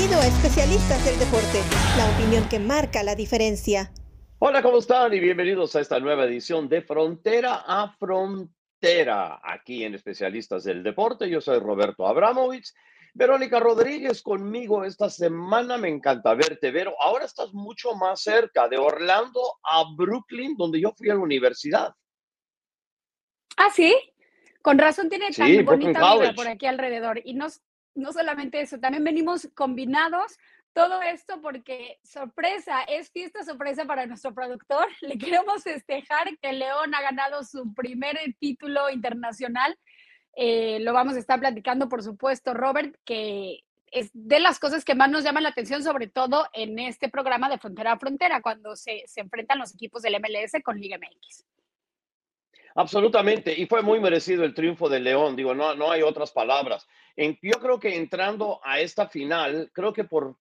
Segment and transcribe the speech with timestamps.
[0.00, 1.60] Bienvenido a Especialistas del Deporte,
[1.98, 3.92] la opinión que marca la diferencia.
[4.38, 5.12] Hola, ¿cómo están?
[5.12, 11.28] Y bienvenidos a esta nueva edición de Frontera a Frontera, aquí en Especialistas del Deporte.
[11.28, 12.72] Yo soy Roberto Abramovich.
[13.12, 16.94] Verónica Rodríguez conmigo esta semana, me encanta verte, Vero.
[16.98, 21.94] Ahora estás mucho más cerca de Orlando a Brooklyn, donde yo fui a la universidad.
[23.58, 23.94] Ah, sí,
[24.62, 27.20] con razón tiene tan bonita vida por aquí alrededor.
[27.22, 27.48] Y no,
[27.94, 30.38] no solamente eso, también venimos combinados
[30.72, 34.86] todo esto porque sorpresa, es fiesta sorpresa para nuestro productor.
[35.00, 39.76] Le queremos festejar que León ha ganado su primer título internacional.
[40.36, 44.94] Eh, lo vamos a estar platicando, por supuesto, Robert, que es de las cosas que
[44.94, 48.76] más nos llaman la atención, sobre todo en este programa de Frontera a Frontera, cuando
[48.76, 51.44] se, se enfrentan los equipos del MLS con Liga MX.
[52.76, 56.86] Absolutamente, y fue muy merecido el triunfo de León, digo, no, no hay otras palabras.
[57.20, 60.38] En, yo creo que entrando a esta final, creo que por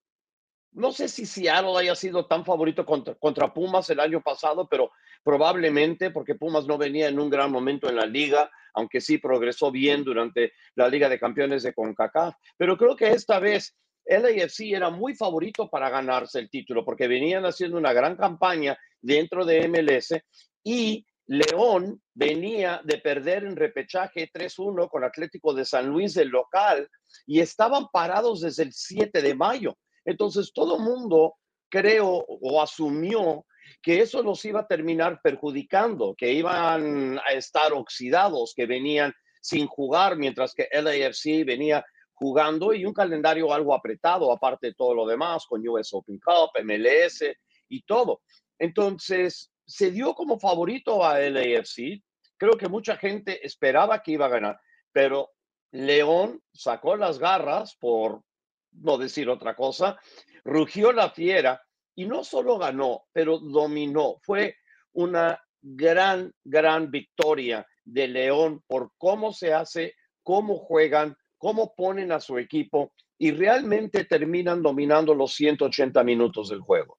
[0.71, 4.91] no sé si Seattle haya sido tan favorito contra, Pumas el año pasado, pero
[5.21, 9.71] probablemente porque Pumas no venía en un gran momento en la liga, aunque sí progresó
[9.71, 12.35] bien durante la Liga de Campeones de CONCACAF.
[12.55, 17.45] Pero creo que esta vez LAFC era muy favorito para ganarse el título porque venían
[17.45, 20.15] haciendo una gran campaña dentro de MLS
[20.63, 26.89] y León venía de perder en repechaje 3-1 con Atlético de San Luis del local
[27.27, 29.77] y estaban parados desde el 7 de mayo.
[30.05, 31.35] Entonces todo mundo
[31.69, 33.45] creo o asumió
[33.83, 39.67] que eso los iba a terminar perjudicando, que iban a estar oxidados, que venían sin
[39.67, 41.85] jugar, mientras que LAFC venía
[42.15, 46.59] jugando y un calendario algo apretado, aparte de todo lo demás, con US Open Cup,
[46.63, 47.23] MLS
[47.69, 48.21] y todo.
[48.57, 52.01] Entonces, se dio como favorito a LAFC.
[52.37, 54.59] Creo que mucha gente esperaba que iba a ganar,
[54.91, 55.29] pero
[55.71, 58.23] León sacó las garras por
[58.71, 59.99] no decir otra cosa,
[60.43, 61.61] rugió la fiera
[61.95, 64.17] y no solo ganó, pero dominó.
[64.23, 64.55] Fue
[64.93, 72.19] una gran, gran victoria de León por cómo se hace, cómo juegan, cómo ponen a
[72.19, 76.98] su equipo y realmente terminan dominando los 180 minutos del juego.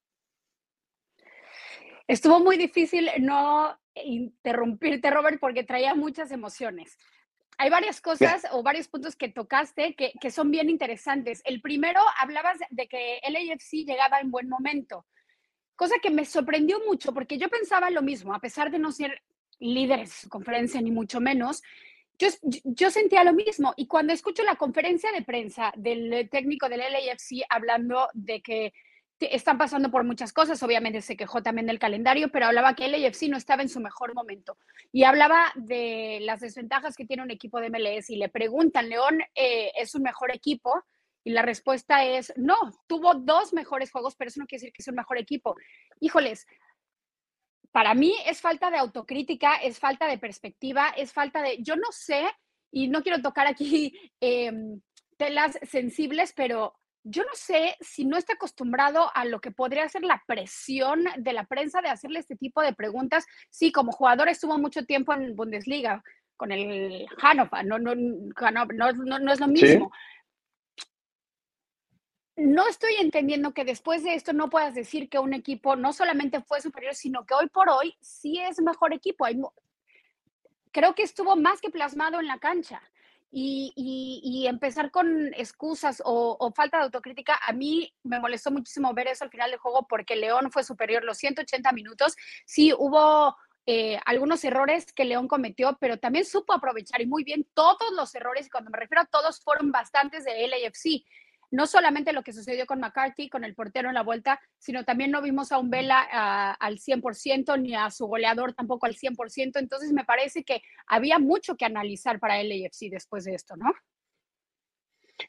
[2.10, 6.98] Estuvo muy difícil no interrumpirte, Robert, porque traía muchas emociones
[7.56, 11.42] hay varias cosas o varios puntos que tocaste que, que, son bien interesantes.
[11.44, 15.04] El primero, hablabas de que LAFC llegaba en buen momento,
[15.76, 19.20] cosa que me sorprendió mucho porque yo pensaba lo mismo, a pesar de no ser
[19.58, 21.62] líderes de su conferencia, ni mucho menos.
[22.18, 22.28] Yo,
[22.64, 27.44] yo sentía lo mismo y cuando escucho la conferencia de prensa del técnico del LAFC
[27.50, 28.72] hablando de que
[29.20, 32.94] están pasando por muchas cosas, obviamente se quejó también del calendario, pero hablaba que el
[32.94, 34.56] AFC no estaba en su mejor momento
[34.92, 39.20] y hablaba de las desventajas que tiene un equipo de MLS y le preguntan, León
[39.34, 40.84] eh, es un mejor equipo
[41.22, 44.82] y la respuesta es, no, tuvo dos mejores juegos, pero eso no quiere decir que
[44.82, 45.54] es un mejor equipo.
[46.00, 46.46] Híjoles,
[47.72, 51.92] para mí es falta de autocrítica, es falta de perspectiva, es falta de, yo no
[51.92, 52.26] sé,
[52.72, 54.80] y no quiero tocar aquí em,
[55.16, 60.02] telas sensibles, pero yo no sé si no está acostumbrado a lo que podría ser
[60.02, 63.26] la presión de la prensa de hacerle este tipo de preguntas.
[63.48, 66.02] Sí, como jugador estuvo mucho tiempo en Bundesliga
[66.36, 69.92] con el Hannover, no, no, no, es lo mismo.
[72.36, 76.40] No estoy entendiendo que después de esto no puedas decir que un equipo no solamente
[76.40, 79.26] fue superior, sino que hoy por hoy sí es mejor equipo.
[80.72, 82.82] creo que estuvo más que plasmado en la cancha
[83.32, 89.24] y, empezar con excusas o, falta de autocrítica, a mí me molestó muchísimo ver eso
[89.24, 92.16] al final del juego porque León fue superior los 180 minutos.
[92.44, 93.36] Sí, hubo
[93.66, 98.14] eh, algunos errores que León cometió, pero también supo aprovechar y muy bien todos los
[98.14, 101.04] errores, y cuando me refiero a todos, fueron bastantes de LAFC
[101.50, 105.10] no solamente lo que sucedió con McCarthy, con el portero en la vuelta, sino también
[105.10, 106.00] no vimos a un Vela
[106.58, 109.58] al 100% ni a su goleador tampoco al 100%.
[109.58, 113.72] Entonces me parece que había mucho que analizar para el AFC después de esto, ¿no?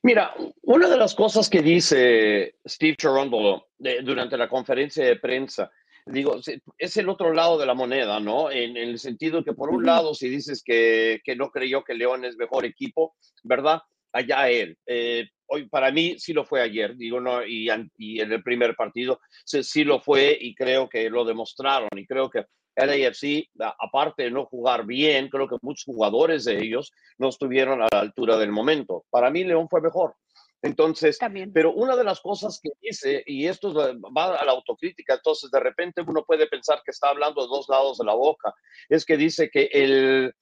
[0.03, 3.67] Mira, una de las cosas que dice Steve Cherondolo
[4.03, 5.69] durante la conferencia de prensa,
[6.05, 6.39] digo,
[6.77, 8.49] es el otro lado de la moneda, ¿no?
[8.49, 12.23] En, el sentido que por un lado, si dices que, que no creyó que León
[12.23, 13.81] es mejor equipo, ¿verdad?
[14.13, 14.77] allá él.
[14.85, 17.91] Eh, hoy para mí sí lo fue ayer, digo, no, y, en
[18.31, 22.45] el primer partido sí, sí, lo fue y creo que lo demostraron y creo que
[22.75, 23.49] el AFC,
[23.79, 27.99] aparte de no jugar bien, creo que muchos jugadores de ellos no estuvieron a la
[27.99, 29.03] altura del momento.
[29.09, 30.15] Para mí León fue mejor.
[30.61, 31.51] Entonces, También.
[31.51, 35.59] pero una de las cosas que dice, y esto va a la autocrítica, entonces de
[35.59, 38.53] repente uno puede pensar que está hablando de dos lados de la boca,
[38.87, 40.33] es que dice que el,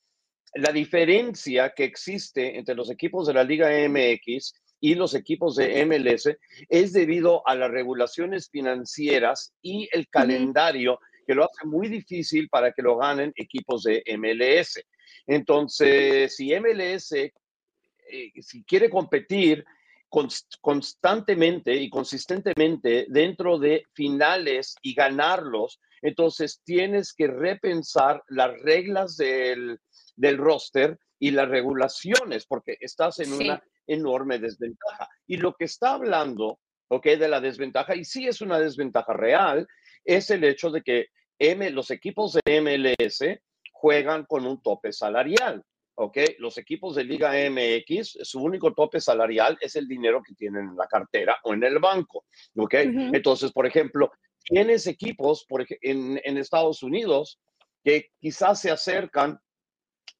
[0.53, 5.85] la diferencia que existe entre los equipos de la Liga MX y los equipos de
[5.85, 6.29] MLS
[6.69, 12.71] es debido a las regulaciones financieras y el calendario que lo hace muy difícil para
[12.71, 14.83] que lo ganen equipos de MLS.
[15.27, 17.31] Entonces, si MLS, eh,
[18.41, 19.63] si quiere competir
[20.61, 29.77] constantemente y consistentemente dentro de finales y ganarlos, entonces tienes que repensar las reglas del,
[30.15, 35.09] del roster y las regulaciones, porque estás en una enorme desventaja.
[35.27, 39.67] Y lo que está hablando, ok, de la desventaja, y sí es una desventaja real,
[40.05, 41.07] es el hecho de que
[41.37, 43.39] M, los equipos de MLS
[43.73, 45.63] juegan con un tope salarial.
[46.01, 46.17] ¿ok?
[46.37, 50.77] Los equipos de Liga MX, su único tope salarial es el dinero que tienen en
[50.77, 52.23] la cartera o en el banco,
[52.55, 52.73] ¿ok?
[53.13, 54.09] Entonces, por ejemplo,
[54.41, 57.41] tienes equipos por, en, en Estados Unidos
[57.83, 59.37] que quizás se acercan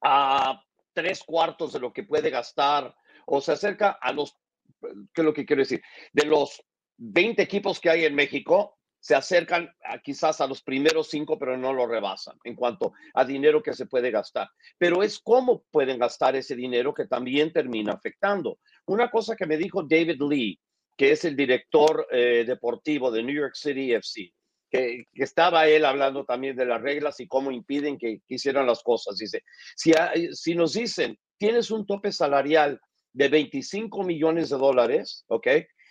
[0.01, 0.62] a
[0.94, 2.94] tres cuartos de lo que puede gastar
[3.30, 4.36] o se acerca a los,
[4.81, 5.81] ¿qué es lo que quiero decir?
[6.14, 6.64] De los
[6.98, 9.74] 20 equipos que hay en México, se acercan
[10.04, 13.86] quizás a los primeros cinco, pero no lo rebasan en cuanto a dinero que se
[13.86, 14.50] puede gastar.
[14.78, 18.60] Pero es cómo pueden gastar ese dinero que también termina afectando.
[18.86, 20.60] Una cosa que me dijo David Lee,
[20.98, 24.34] que es el director eh, deportivo de New York City FC,
[24.70, 29.16] que, estaba él hablando también de las reglas y cómo impiden que, hicieran las cosas.
[29.16, 29.44] Dice,
[29.78, 29.94] si,
[30.34, 32.81] si nos dicen, tienes un tope salarial
[33.14, 35.48] de 25 millones de dólares, ¿ok?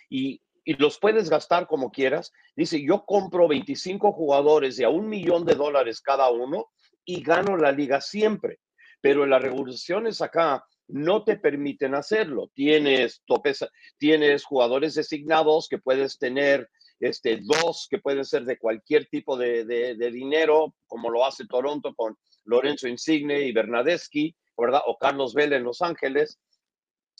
[0.09, 2.31] Y y los puedes gastar como quieras.
[2.55, 6.67] Dice, yo compro 25 jugadores de a un millón de dólares cada uno
[7.03, 8.59] y gano la liga siempre.
[9.01, 12.51] Pero las regulaciones acá no te permiten hacerlo.
[12.53, 13.65] Tienes topes,
[13.97, 16.69] tienes jugadores designados que puedes tener
[16.99, 21.95] este, dos que pueden ser de cualquier tipo de, de, dinero, como lo hace Toronto
[21.95, 24.81] con Lorenzo Insigne y Bernadeschi, ¿verdad?
[24.85, 26.39] O Carlos Vela en Los Ángeles.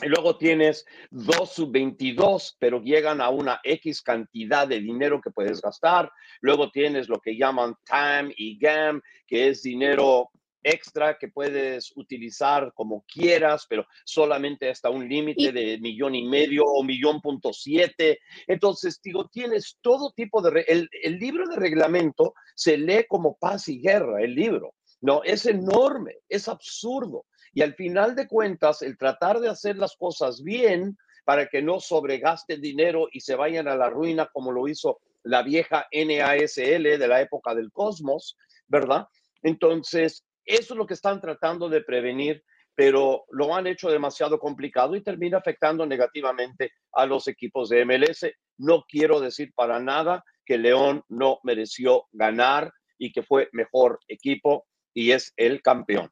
[0.01, 5.62] Y luego tienes dos sub-22, pero llegan a una X cantidad de dinero que puedes
[5.62, 6.10] gastar.
[6.40, 10.30] Luego tienes lo que llaman TAM y GAM, que es dinero
[10.63, 16.63] extra que puedes utilizar como quieras, pero solamente hasta un límite de millón y medio
[16.66, 18.19] o millón punto siete.
[18.48, 20.62] Entonces, digo, tienes todo tipo de...
[20.68, 24.75] El, el libro de reglamento se lee como paz y guerra, el libro.
[25.02, 27.25] No, es enorme, es absurdo.
[27.54, 31.80] Y al final de cuentas, el tratar de hacer las cosas bien para que no
[31.80, 37.07] sobregasten dinero y se vayan a la ruina como lo hizo la vieja NASL de
[37.07, 38.38] la época del Cosmos,
[38.68, 39.07] ¿verdad?
[39.44, 42.44] Entonces, eso es lo que están tratando de prevenir,
[42.74, 48.25] pero lo han hecho demasiado complicado y termina afectando negativamente a los equipos de MLS.
[48.57, 54.66] No quiero decir para nada que León no mereció ganar y que fue mejor equipo
[54.94, 56.10] y es el campeón.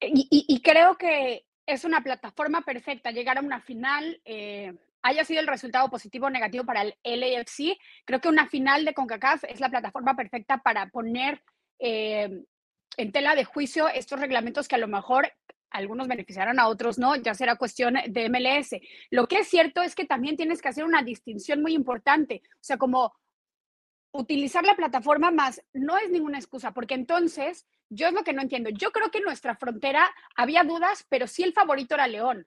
[0.00, 5.46] Y, creo que es una plataforma perfecta llegar a una final, eh, haya sido el
[5.46, 7.78] resultado positivo o negativo para el LAFC.
[8.04, 11.42] Creo que una final de CONCACAF es la plataforma perfecta para poner
[11.78, 12.44] eh,
[12.96, 15.32] en tela de juicio estos reglamentos que a lo mejor
[15.70, 18.80] algunos beneficiarán a otros no, ya será cuestión de MLS.
[19.10, 22.62] Lo que es cierto es que también tienes que hacer una distinción muy importante, o
[22.62, 23.14] sea, como
[24.12, 28.42] utilizar la plataforma más no es ninguna excusa, porque entonces yo es lo que no
[28.42, 28.70] entiendo.
[28.70, 32.46] Yo creo que en nuestra frontera había dudas, pero sí el favorito era León.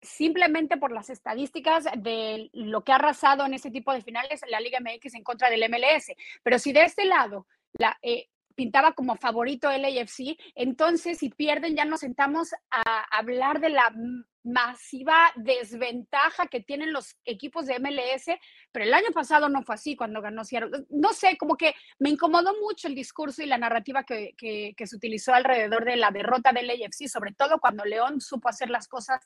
[0.00, 4.60] Simplemente por las estadísticas de lo que ha arrasado en este tipo de finales la
[4.60, 6.12] Liga MX en contra del MLS.
[6.42, 8.28] Pero si de este lado la, eh,
[8.62, 13.92] pintaba como favorito el AFC, entonces si pierden ya nos sentamos a hablar de la
[14.44, 18.26] masiva desventaja que tienen los equipos de MLS,
[18.70, 20.84] pero el año pasado no fue así cuando ganó Seattle.
[20.90, 25.34] No sé, como que me incomodó mucho el discurso y la narrativa que, se utilizó
[25.34, 29.20] alrededor de la derrota del AFC, sobre todo cuando León supo hacer las cosas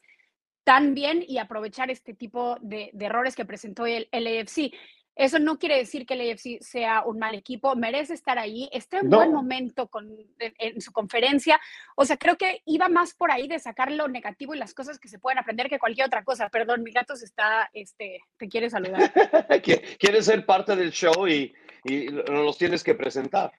[0.64, 4.46] tan bien y aprovechar este tipo de, errores que presentó el, el.
[5.16, 8.98] Eso no quiere decir que el AFC sea un mal equipo, merece estar ahí, está
[8.98, 11.58] en buen momento con, en, su conferencia.
[11.94, 14.98] O sea, creo que iba más por ahí de sacar lo negativo y las cosas
[14.98, 16.50] que se pueden aprender que cualquier otra cosa.
[16.50, 19.10] Perdón, mi gato se está, este, te quiere saludar.
[19.98, 21.54] quiere ser parte del show y,
[21.84, 23.52] y los tienes que presentar.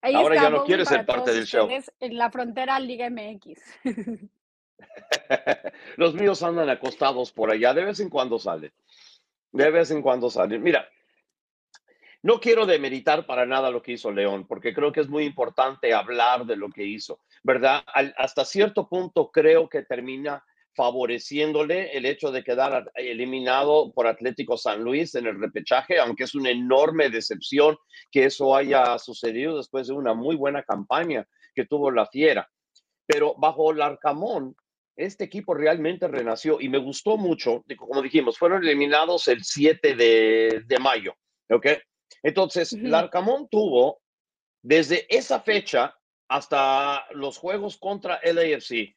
[0.00, 1.68] Ahora ya no quiere ser parte del show.
[1.98, 3.60] En la frontera Liga MX.
[5.96, 8.72] los míos andan acostados por allá, de vez en cuando salen
[9.56, 10.62] de vez en cuando salen.
[10.62, 10.88] Mira,
[12.22, 15.94] no quiero demeritar para nada lo que hizo León, porque creo que es muy importante
[15.94, 17.82] hablar de lo que hizo, ¿verdad?
[18.16, 20.44] hasta cierto punto creo que termina
[20.74, 26.34] favoreciéndole el hecho de quedar eliminado por Atlético San Luis en el repechaje, aunque es
[26.34, 27.78] una enorme decepción
[28.10, 32.50] que eso haya sucedido después de una muy buena campaña que tuvo la Fiera.
[33.06, 34.54] Pero bajo el Arcamón,
[34.96, 40.62] este equipo realmente renació y me gustó mucho, como dijimos, fueron eliminados el 7 de,
[40.66, 41.14] de mayo,
[41.50, 41.66] ¿ok?
[42.22, 44.00] Entonces, Larcamón tuvo
[44.62, 45.94] desde esa fecha
[46.28, 48.94] hasta los juegos contra LAFC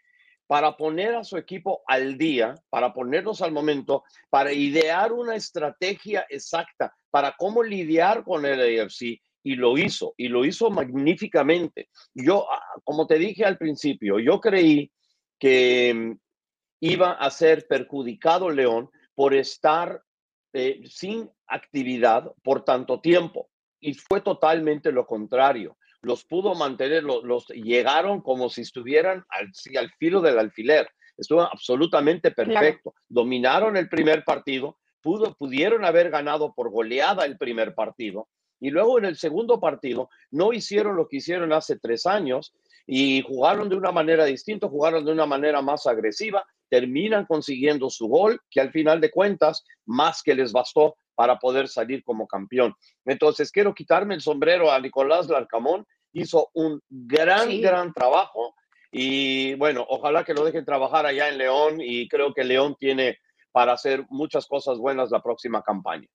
[0.48, 6.26] para poner a su equipo al día, para ponerlos al momento, para idear una estrategia
[6.28, 11.90] exacta para cómo lidiar con el AFC y lo hizo, y lo hizo magníficamente.
[12.14, 14.92] Yo, ah, como te dije al principio, yo creí
[15.40, 16.20] que mm,
[16.82, 20.04] iba a ser perjudicado León por estar
[20.54, 23.50] eh, sin actividad por tanto tiempo.
[23.80, 25.78] Y fue totalmente lo contrario.
[26.02, 30.90] Los pudo mantener, los, llegaron como si estuvieran al, al, filo del alfiler.
[31.18, 32.94] Estuvo absolutamente perfecto.
[33.08, 38.30] Dominaron el primer partido, pudo, pudieron haber ganado por goleada el primer partido.
[38.62, 42.54] Y luego en el segundo partido no hicieron lo que hicieron hace tres años
[42.92, 48.08] y jugaron de una manera distinta, jugaron de una manera más agresiva, terminan consiguiendo su
[48.08, 52.74] gol, que al final de cuentas, más que les bastó para poder salir como campeón.
[53.06, 58.56] Entonces, quiero quitarme el sombrero a Nicolás Larcamón, hizo un gran, gran trabajo
[58.92, 63.20] y bueno, ojalá que lo dejen trabajar allá en León y creo que León tiene
[63.52, 66.08] para hacer muchas cosas buenas la próxima campaña.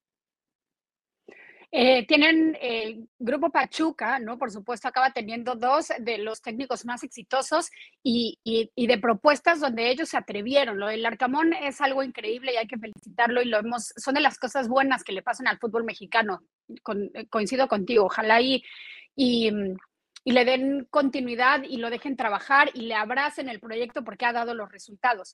[1.77, 4.37] Eh, tienen el grupo Pachuca, ¿no?
[4.37, 7.69] Por supuesto, acaba teniendo dos de los técnicos más exitosos
[8.01, 8.39] y,
[8.77, 10.79] de propuestas donde ellos se atrevieron.
[10.79, 14.21] Lo del Arcamón es algo increíble y hay que felicitarlo y lo hemos, son de
[14.21, 16.43] las cosas buenas que le pasan al fútbol mexicano.
[16.69, 18.63] Eh, coincido contigo, ojalá y,
[19.13, 19.51] y,
[20.23, 24.31] y le den continuidad y lo dejen trabajar y le abracen el proyecto porque ha
[24.31, 25.33] dado los resultados.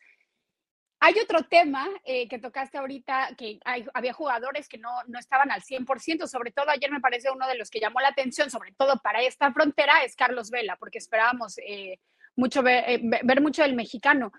[1.03, 3.60] Hay otro tema eh, que tocaste ahorita, que
[3.96, 7.58] había jugadores que no, no estaban al 100%, sobre todo ayer me parece uno de
[7.58, 11.58] los que llamó la atención, sobre todo para esta frontera, es Carlos Vela, porque esperábamos
[11.58, 12.00] eh,
[12.36, 14.31] mucho eh, ver, mucho del mexicano.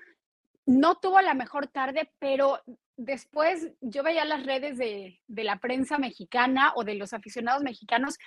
[0.65, 2.61] No tuvo la mejor tarde, pero
[2.97, 8.19] después yo veía las redes de, la prensa mexicana o de los aficionados mexicanos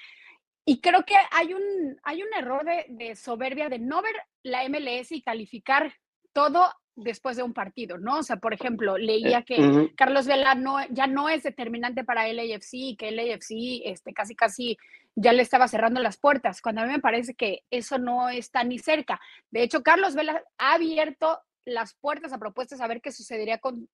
[0.66, 4.68] y creo que hay un, hay un error de, de soberbia de no ver la
[4.68, 5.94] MLS y calificar
[6.34, 8.20] todo después de un partido, ¿no?
[8.20, 12.28] O sea, por ejemplo, leía eh, que Carlos Vela no, ya no es determinante para
[12.28, 14.78] el AFC que el AFC este, casi casi
[15.16, 18.64] ya le estaba cerrando las puertas, cuando a mí me parece que eso no está
[18.64, 19.20] ni cerca.
[19.50, 23.88] De hecho, Carlos Vela ha abierto las puertas a propuestas a ver qué sucedería con,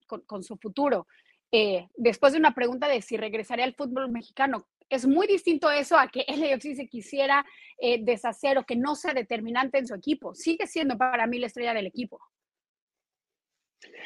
[0.44, 1.08] su futuro.
[1.52, 4.68] Eh, después de una pregunta de si regresaría al fútbol mexicano.
[4.90, 7.46] Es muy distinto eso a que el AFC se quisiera
[7.78, 10.34] eh, deshacer o que no sea determinante en su equipo.
[10.34, 12.20] Sigue siendo para mí la estrella del equipo.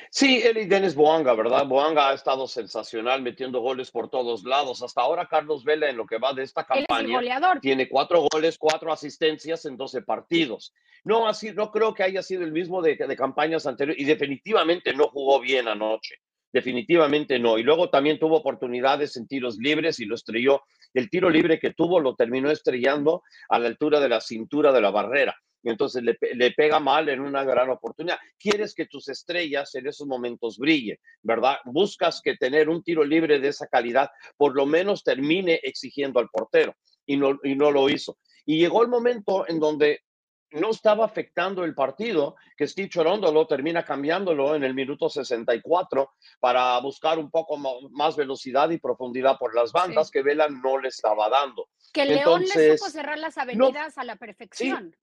[0.10, 1.66] Sí, él y Dennis Boanga, ¿verdad?
[1.68, 4.82] Boanga ha estado sensacional metiendo goles por todos lados.
[4.82, 7.20] Hasta ahora Carlos Vela en lo que va de esta campaña
[7.62, 10.74] tiene cuatro goles, cuatro asistencias en 12 partidos.
[11.04, 14.94] No, así, no creo que haya sido el mismo de, de campañas anteriores y definitivamente
[14.94, 16.16] no jugó bien anoche.
[16.54, 17.58] Definitivamente no.
[17.58, 20.64] Y luego también tuvo oportunidades en tiros libres y lo estrelló.
[20.94, 24.80] El tiro libre que tuvo lo terminó estrellando a la altura de la cintura de
[24.80, 25.36] la barrera
[25.70, 28.18] entonces le, le, pega mal en una gran oportunidad.
[28.40, 31.58] Quieres que tus estrellas en esos momentos brillen, ¿verdad?
[31.66, 36.30] Buscas que tener un tiro libre de esa calidad por lo menos termine exigiendo al
[36.30, 38.18] portero y no, y no lo hizo.
[38.46, 40.02] Y llegó el momento en donde
[40.52, 46.80] no estaba afectando el partido, que Steve Chorondolo termina cambiándolo en el minuto 64 para
[46.80, 47.58] buscar un poco
[47.92, 51.70] más velocidad y profundidad por las bandas que Vela no le estaba dando.
[51.94, 54.96] Que León le supo cerrar las avenidas a la perfección.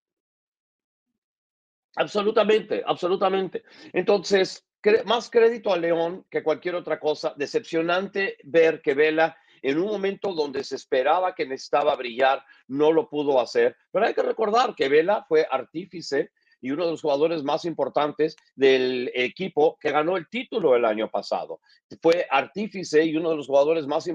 [1.97, 3.63] Absolutamente, absolutamente.
[3.93, 4.67] Entonces,
[5.05, 7.35] más crédito a León que cualquier otra cosa.
[7.37, 13.09] Decepcionante ver que Vela en un momento donde se esperaba que necesitaba brillar, no lo
[13.09, 13.77] pudo hacer.
[13.93, 18.37] Pero hay que recordar que Vela fue artífice y uno de los jugadores más importantes
[18.55, 21.61] del equipo que ganó el título el año pasado.
[22.01, 24.09] Fue artífice y uno de los jugadores más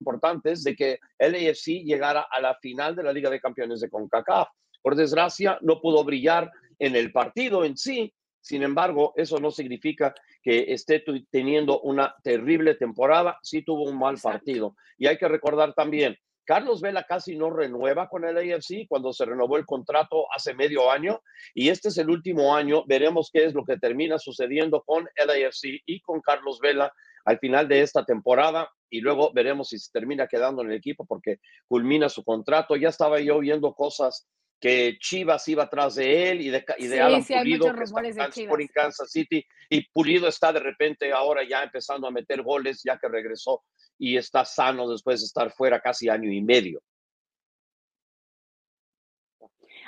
[0.00, 3.90] importantes de que el AFC llegara a la final de la Liga de Campeones de
[3.90, 4.48] CONCACAF.
[4.82, 8.12] Por desgracia, no pudo brillar en el partido en sí.
[8.40, 13.38] Sin embargo, eso no significa que esté teniendo una terrible temporada.
[13.42, 14.76] Sí tuvo un mal partido.
[14.96, 16.16] Y hay que recordar también,
[16.46, 20.90] Carlos Vela casi no renueva con el AFC cuando se renovó el contrato hace medio
[20.90, 21.20] año
[21.52, 22.84] y este es el último año.
[22.86, 26.92] Veremos qué es lo que termina sucediendo con el AFC y con Carlos Vela
[27.24, 31.04] al final de esta temporada y luego veremos si se termina quedando en el equipo
[31.04, 32.76] porque culmina su contrato.
[32.76, 34.28] Ya estaba yo viendo cosas
[34.60, 38.68] que Chivas iba atrás de él y de, y de Alan Pulido, que está en
[38.68, 43.08] Kansas City, y Pulido está de repente ahora ya empezando a meter goles, ya que
[43.08, 43.62] regresó
[43.98, 46.80] y está sano después de estar fuera casi año y medio.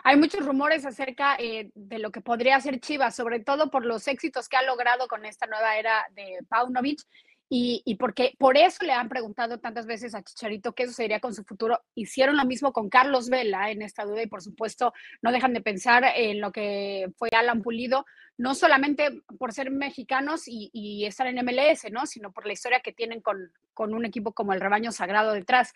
[0.05, 4.07] hay muchos rumores acerca eh, de lo que podría ser Chivas, sobre todo por los
[4.09, 7.01] éxitos que ha logrado con esta nueva era de Paunovic
[7.50, 11.45] y, porque por eso le han preguntado tantas veces a Chicharito qué sucedería con su
[11.45, 11.81] futuro.
[11.95, 15.62] Hicieron lo mismo con Carlos Vela en esta duda y por supuesto no dejan de
[15.62, 18.05] pensar en lo que fue Alan Pulido,
[18.37, 22.07] no solamente por ser mexicanos y, y estar en MLS, ¿no?
[22.07, 25.73] sino por la historia que tienen con, con un equipo como el Rebaño Sagrado detrás.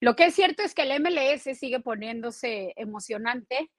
[0.00, 3.70] Lo que es cierto es que el MLS sigue poniéndose emocionante.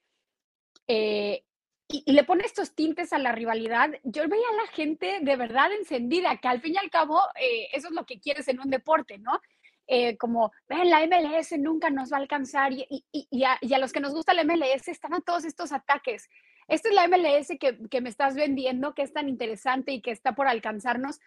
[0.88, 1.44] Eh,
[1.88, 5.72] y, le pone estos tintes a la rivalidad, yo veía a la gente de verdad
[5.72, 8.70] encendida, que al fin y al cabo eh, eso es lo que quieres en un
[8.70, 9.40] deporte, ¿no?
[9.88, 13.94] Eh, como, ven, la MLS nunca nos va a alcanzar y, y, y, a, los
[13.94, 16.28] que nos gusta la MLS están a todos estos ataques.
[16.68, 20.10] Esta es la MLS que, que me estás vendiendo, que es tan interesante y que
[20.10, 21.20] está por alcanzarnos.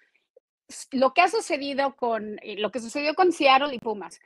[0.90, 4.20] Lo que ha sucedido con, eh, lo que sucedió con Seattle y Pumas.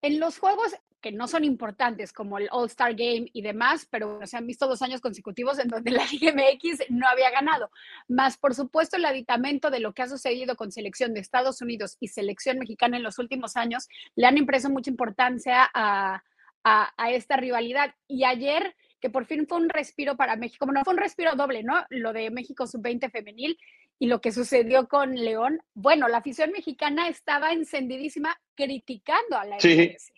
[0.00, 4.36] En los juegos que no son importantes como el All-Star Game y demás, pero se
[4.36, 7.70] han visto dos años consecutivos en donde la Liga MX no había ganado.
[8.08, 11.96] Más, por supuesto, el aditamento de lo que ha sucedido con selección de Estados Unidos
[12.00, 16.22] y selección mexicana en los últimos años le han impreso mucha importancia a,
[16.64, 17.94] a, esta rivalidad.
[18.08, 21.62] Y ayer, que por fin fue un respiro para México, bueno, fue un respiro doble,
[21.62, 21.84] ¿no?
[21.90, 23.58] Lo de México sub-20 femenil
[23.98, 25.62] y lo que sucedió con León.
[25.74, 30.12] Bueno, la afición mexicana estaba encendidísima criticando a la MLS.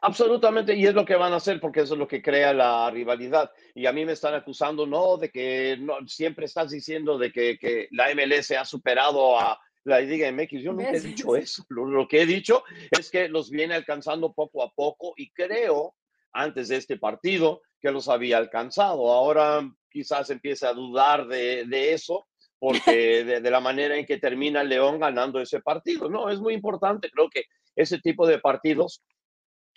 [0.00, 2.90] Absolutamente, y es lo que van a hacer porque eso es lo que crea la
[2.90, 3.50] rivalidad.
[3.74, 7.58] Y a mí me están acusando, no, de que no, siempre estás diciendo de que,
[7.58, 10.62] que la MLS ha superado a la Liga MX.
[10.62, 11.64] Yo nunca he dicho eso.
[11.68, 15.94] Lo, lo, que he dicho es que los viene alcanzando poco a poco y creo,
[16.32, 19.10] antes de este partido, que los había alcanzado.
[19.12, 22.26] Ahora quizás empiece a dudar de, de eso
[22.58, 26.08] porque de, de, la manera en que termina León ganando ese partido.
[26.08, 27.10] No, es muy importante.
[27.10, 27.44] Creo que
[27.76, 29.02] ese tipo de partidos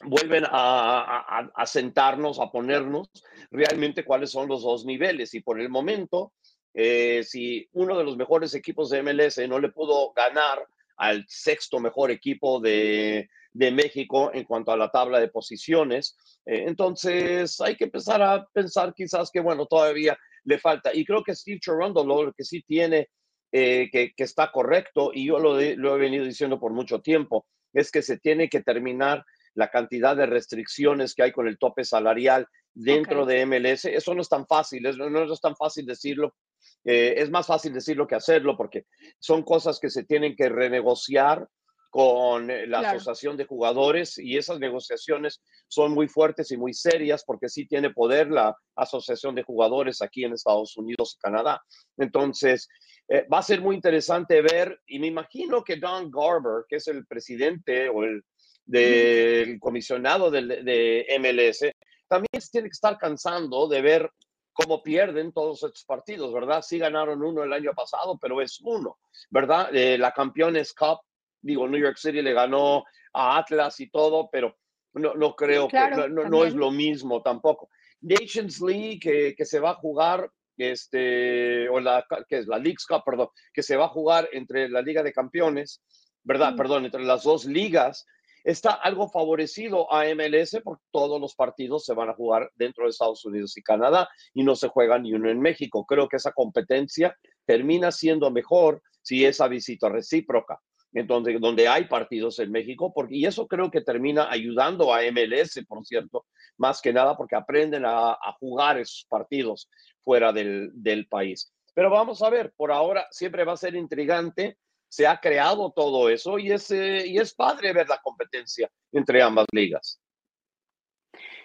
[0.03, 3.09] vuelven a, a, a, sentarnos, a ponernos
[3.51, 5.33] realmente cuáles son los dos niveles.
[5.33, 6.33] Y por el momento,
[6.73, 10.65] eh, si uno de los mejores equipos de MLS no le pudo ganar
[10.97, 16.65] al sexto mejor equipo de, de México en cuanto a la tabla de posiciones, eh,
[16.67, 20.93] entonces hay que empezar a pensar quizás que, bueno, todavía le falta.
[20.93, 23.09] Y creo que Steve Chorondo lo que sí tiene,
[23.51, 27.45] eh, que, que, está correcto, y yo lo, lo he venido diciendo por mucho tiempo,
[27.73, 31.83] es que se tiene que terminar la cantidad de restricciones que hay con el tope
[31.83, 33.37] salarial dentro okay.
[33.37, 33.85] de MLS.
[33.85, 36.35] Eso no es tan fácil, es, no es tan fácil decirlo.
[36.83, 38.85] Eh, es más fácil decirlo que hacerlo porque
[39.19, 41.47] son cosas que se tienen que renegociar
[41.91, 42.97] con la claro.
[42.97, 47.89] asociación de jugadores y esas negociaciones son muy fuertes y muy serias porque sí tiene
[47.89, 51.61] poder la asociación de jugadores aquí en Estados Unidos y Canadá.
[51.97, 52.69] Entonces,
[53.09, 56.87] eh, va a ser muy interesante ver y me imagino que Don Garber, que es
[56.87, 58.23] el presidente o el
[58.71, 61.71] del comisionado de, de, MLS,
[62.07, 64.11] también se tiene que estar cansando de ver
[64.53, 66.61] cómo pierden todos estos partidos, ¿verdad?
[66.61, 69.73] Sí ganaron uno el año pasado, pero es uno, ¿verdad?
[69.75, 70.99] Eh, la Campeones Cup,
[71.41, 74.55] digo, New York City le ganó a Atlas y todo, pero
[74.93, 77.69] no, no creo claro, que no, no, es lo mismo tampoco.
[78.01, 82.85] Nations League que, que se va a jugar, este, o la que es la League's
[82.85, 85.81] Cup, perdón, que se va a jugar entre la Liga de Campeones,
[86.23, 86.53] ¿verdad?
[86.53, 86.57] Mm.
[86.57, 88.05] Perdón, entre las dos ligas
[88.43, 92.91] está algo favorecido a MLS porque todos los partidos se van a jugar dentro de
[92.91, 95.85] Estados Unidos y Canadá y no se juega ni uno en México.
[95.85, 100.59] Creo que esa competencia termina siendo mejor si esa visita recíproca,
[100.93, 105.65] entonces donde hay partidos en México, porque, y eso creo que termina ayudando a MLS,
[105.67, 106.25] por cierto,
[106.57, 109.69] más que nada porque aprenden a, jugar esos partidos
[110.03, 111.51] fuera del país.
[111.73, 114.57] Pero vamos a ver, por ahora siempre va a ser intrigante
[114.91, 119.21] se ha creado todo eso y es, eh, y es padre ver la competencia entre
[119.21, 120.01] ambas ligas.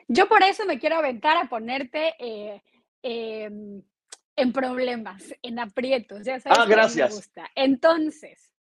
[0.08, 2.60] Yo por eso me quiero aventar a ponerte eh,
[3.04, 3.48] eh,
[4.34, 6.24] en problemas, en aprietos.
[6.24, 7.10] Ya sabes ah, gracias.
[7.10, 7.50] Me gusta.
[7.54, 8.52] Entonces,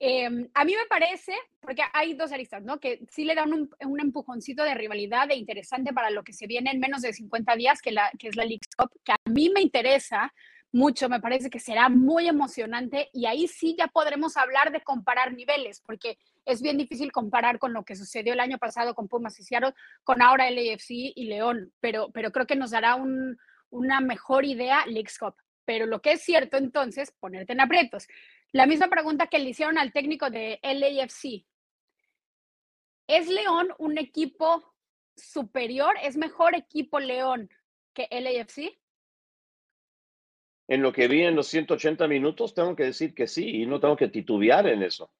[0.00, 2.80] a mí me parece, porque hay dos aristas, ¿no?
[2.80, 6.46] Que sí le dan un, un, empujoncito de rivalidad e interesante para lo que se
[6.46, 9.30] viene en menos de 50 días, que, la, que es la League Cup, que a
[9.30, 10.32] mí me interesa
[10.74, 15.32] mucho, me parece que será muy emocionante y ahí sí ya podremos hablar de comparar
[15.32, 19.38] niveles, porque es bien difícil comparar con lo que sucedió el año pasado con Pumas
[19.38, 23.38] y Seattle, con ahora LAFC y León, pero, pero creo que nos dará un,
[23.70, 25.36] una mejor idea Leagues Cup.
[25.64, 28.08] Pero lo que es cierto entonces, ponerte en aprietos.
[28.50, 31.46] La misma pregunta que le hicieron al técnico de LAFC.
[33.06, 34.74] ¿Es León un equipo
[35.16, 35.94] superior?
[36.02, 37.48] ¿Es mejor equipo León
[37.92, 38.76] que LAFC?
[40.68, 43.80] En lo que vi en los 180 minutos, tengo que decir que sí, y no
[43.80, 45.10] tengo que titubear en eso.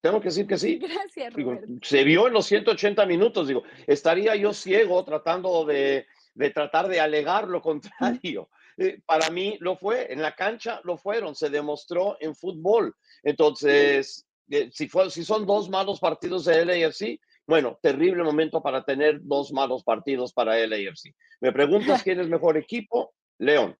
[0.00, 0.78] Tengo que decir que sí.
[0.78, 1.66] Gracias, Robert.
[1.82, 7.00] se vio en los 180 minutos, digo, estaría yo ciego tratando de, de tratar de
[7.00, 8.48] alegar lo contrario.
[8.76, 12.94] Eh, para mí lo fue, en la cancha lo fueron, se demostró en fútbol.
[13.22, 18.84] Entonces, eh, si, fue, si son dos malos partidos de LAFC, bueno, terrible momento para
[18.84, 21.14] tener dos malos partidos para LAFC.
[21.40, 23.76] Me preguntas quién es mejor equipo, León.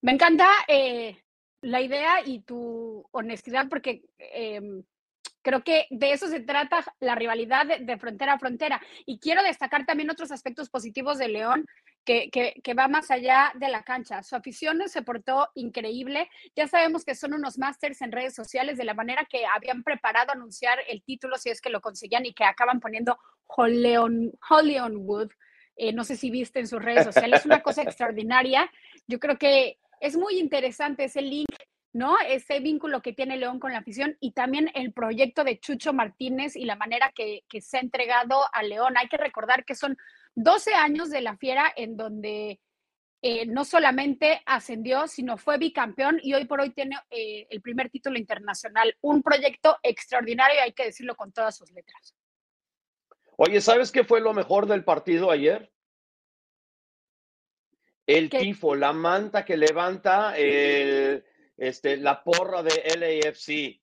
[0.00, 1.16] Me encanta eh,
[1.62, 4.84] la idea y tu honestidad porque em,
[5.42, 8.80] creo que de eso se trata la rivalidad de, frontera a frontera.
[9.06, 11.66] Y quiero destacar también otros aspectos positivos de León.
[12.04, 12.30] Que,
[12.78, 14.22] va más allá de la cancha.
[14.22, 16.30] Su afición se portó increíble.
[16.56, 20.32] Ya sabemos que son unos másters en redes sociales de la manera que habían preparado
[20.32, 24.32] anunciar el título, si es que lo conseguían, y que acaban poniendo Hollywood.
[24.96, 25.30] Wood.
[25.76, 28.70] Eh, no sé si viste en sus redes sociales, es una cosa extraordinaria.
[29.06, 31.48] Yo creo que es muy interesante ese link,
[31.92, 32.16] ¿no?
[32.26, 36.56] Ese vínculo que tiene León con la afición y también el proyecto de Chucho Martínez
[36.56, 38.96] y la manera que, se ha entregado a León.
[38.96, 39.96] Hay que recordar que son
[40.34, 42.60] 12 años de la fiera en donde
[43.22, 47.90] eh, no solamente ascendió, sino fue bicampeón y hoy por hoy tiene eh, el primer
[47.90, 48.96] título internacional.
[49.00, 52.14] Un proyecto extraordinario, hay que decirlo con todas sus letras.
[53.36, 55.70] Oye, ¿sabes qué fue lo mejor del partido ayer?
[58.08, 61.22] El tifo, la manta que levanta el,
[61.58, 63.82] este, la porra de LAFC.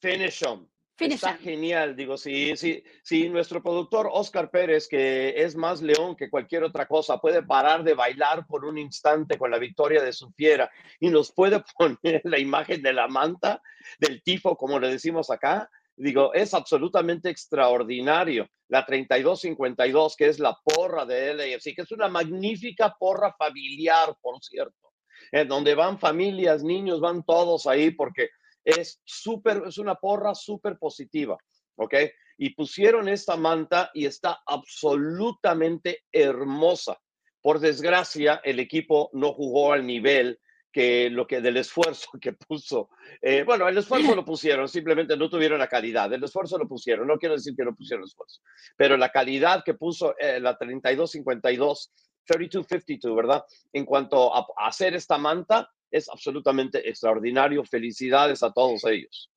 [0.00, 0.66] Finish them.
[0.98, 6.28] Está genial, digo, si, si, si nuestro productor Oscar Pérez, que es más león que
[6.28, 10.32] cualquier otra cosa, puede parar de bailar por un instante con la victoria de su
[10.32, 13.62] fiera y nos puede poner la imagen de la manta,
[14.00, 15.70] del tifo, como le decimos acá,
[16.02, 18.48] digo, es absolutamente extraordinario.
[18.68, 24.42] La 3252, que es la porra de LAFC, que es una magnífica porra familiar, por
[24.42, 24.92] cierto,
[25.30, 28.30] en donde van familias, niños, van todos ahí porque
[28.64, 31.36] es súper, es una porra súper positiva,
[31.76, 31.94] ¿ok?
[32.38, 36.98] Y pusieron esta manta y está absolutamente hermosa.
[37.40, 40.40] Por desgracia, el equipo no jugó al nivel
[40.72, 42.90] que lo que del esfuerzo que puso.
[43.20, 46.12] Eh, bueno, el esfuerzo lo pusieron, simplemente no tuvieron la calidad.
[46.12, 48.40] El esfuerzo lo pusieron, no quiero decir que no pusieron esfuerzo,
[48.76, 51.92] pero la calidad que puso eh, la 3252,
[52.24, 53.44] 3252, ¿verdad?
[53.72, 57.62] En cuanto a, hacer esta manta, es absolutamente extraordinario.
[57.64, 59.30] Felicidades a todos ellos.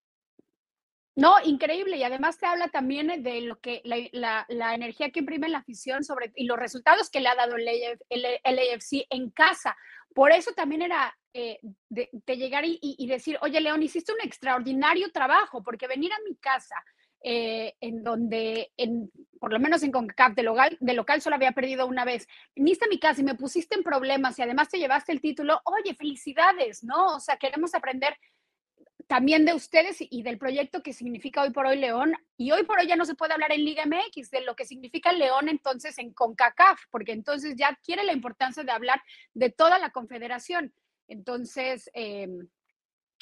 [1.17, 1.97] No, increíble.
[1.97, 6.03] Y además te habla también de lo que la, la, energía que imprime la afición
[6.03, 9.75] sobre y los resultados que le ha dado el, el, el AFC en casa.
[10.13, 15.61] Por eso también era eh, de, llegar y, decir, oye, León, hiciste un extraordinario trabajo,
[15.61, 16.77] porque venir a mi casa,
[17.21, 21.51] eh, en donde, en, por lo menos en CONCACAF, de local, de local solo había
[21.51, 24.79] perdido una vez, viniste a mi casa y me pusiste en problemas y además te
[24.79, 27.15] llevaste el título, oye, felicidades, ¿no?
[27.15, 28.15] O sea, queremos aprender
[29.07, 32.13] también de ustedes y del proyecto que significa hoy por hoy León.
[32.37, 34.63] Y hoy por hoy ya no se puede hablar en Liga MX de lo que
[34.63, 39.01] significa León entonces en CONCACAF, porque entonces ya quiere la importancia de hablar
[39.33, 40.73] de toda la confederación.
[41.07, 42.47] Entonces, em,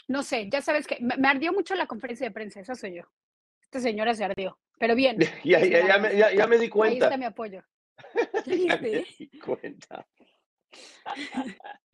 [0.08, 3.04] no sé, ya sabes que me, ardió mucho la conferencia de prensa, esa soy yo.
[3.62, 5.18] Esta señora se ardió, pero bien.
[5.44, 6.94] ya, ya, me, ya, me, di cuenta.
[6.94, 7.64] Ahí está mi apoyo.
[8.46, 10.06] ¿Ya me di cuenta.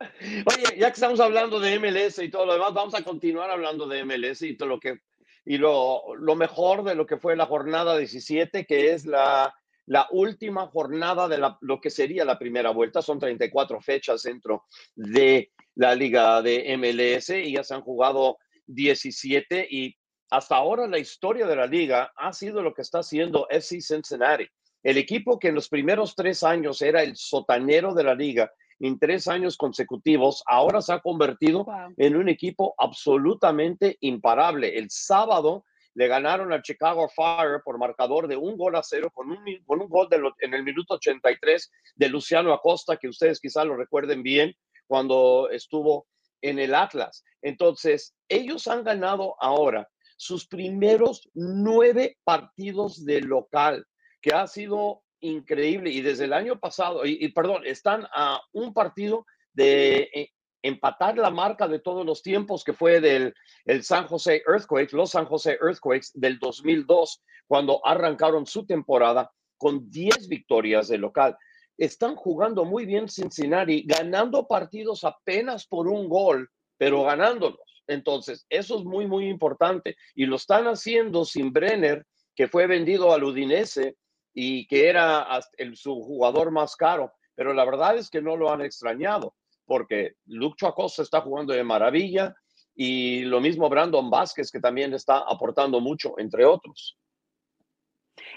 [0.00, 3.86] Oye, ya que estamos hablando de MLS y todo lo demás, vamos a continuar hablando
[3.86, 5.00] de MLS y todo lo que
[5.44, 9.54] y lo, lo mejor de lo que fue la jornada 17, que es la,
[9.86, 13.02] la última jornada de la, lo que sería la primera vuelta.
[13.02, 19.66] Son 34 fechas dentro de la liga de MLS y ya se han jugado 17
[19.70, 19.96] y
[20.28, 24.46] hasta ahora la historia de la liga ha sido lo que está haciendo FC Cincinnati.
[24.82, 28.98] El equipo que en los primeros tres años era el sotanero de la liga en
[28.98, 31.66] tres años consecutivos, ahora se ha convertido
[31.96, 34.76] en un equipo absolutamente imparable.
[34.76, 35.64] El sábado
[35.94, 39.80] le ganaron al Chicago Fire por marcador de un gol a cero con un, con
[39.80, 40.08] un gol
[40.40, 44.54] en el minuto 83 de Luciano Acosta, que ustedes quizás lo recuerden bien
[44.90, 46.08] cuando estuvo
[46.42, 47.22] en el Atlas.
[47.42, 53.86] Entonces, ellos han ganado ahora sus primeros nueve partidos de local,
[54.20, 59.26] que ha sido increíble y desde el año pasado, y, perdón, están a un partido
[59.52, 63.32] de eh, empatar la marca de todos los tiempos que fue del
[63.66, 69.88] el San José Earthquakes, los San José Earthquakes del 2002, cuando arrancaron su temporada con
[69.88, 71.36] 10 victorias de local.
[71.80, 77.82] Están jugando muy bien Cincinnati, ganando partidos apenas por un gol, pero ganándolos.
[77.86, 79.96] Entonces, eso es muy, muy importante.
[80.14, 83.96] Y lo están haciendo sin Brenner, que fue vendido al Udinese
[84.34, 88.52] y que era el, su jugador más caro, pero la verdad es que no lo
[88.52, 89.34] han extrañado
[89.70, 92.34] porque Luke Acosta está jugando de maravilla
[92.74, 96.98] y lo mismo Brandon Vázquez, que también está aportando mucho, entre otros.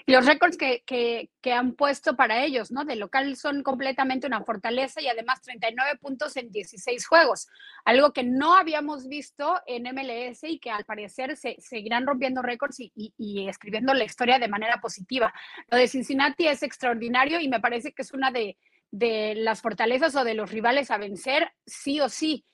[0.06, 2.84] Los récords que, que, han puesto para ellos, ¿no?
[2.84, 7.48] De local son completamente una fortaleza y además 39 puntos en 16 juegos,
[7.84, 12.80] algo que no habíamos visto en MLS y que al parecer se seguirán rompiendo récords
[12.80, 15.32] y, y, y, escribiendo la historia de manera positiva.
[15.70, 18.56] Lo de Cincinnati es extraordinario y me parece que es una de,
[18.94, 22.44] de las fortalezas o de los rivales a vencer, sí o sí.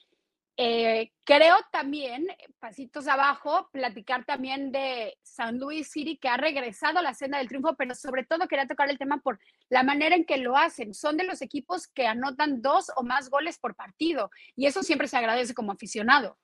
[0.63, 2.27] Eh, creo también,
[2.59, 7.47] pasitos abajo, platicar también de San Luis City, que ha regresado a la senda del
[7.47, 10.93] triunfo, pero sobre todo quería tocar el tema por la manera en que lo hacen.
[10.93, 15.07] Son de los equipos que anotan dos o más goles por partido, y eso siempre
[15.07, 16.37] se agradece como aficionado.